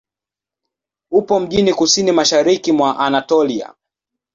Upo 1.11 1.39
mjini 1.39 1.73
kusini-mashariki 1.73 2.71
mwa 2.71 2.99
Anatolia. 2.99 3.73